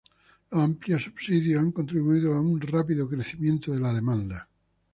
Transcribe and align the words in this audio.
Los 0.49 0.63
amplios 0.63 1.03
subsidios 1.03 1.61
han 1.61 1.71
contribuido 1.71 2.33
a 2.33 2.41
un 2.41 2.59
rápido 2.59 3.07
crecimiento 3.07 3.71
de 3.71 3.79
la 3.81 3.93
demanda. 3.93 4.49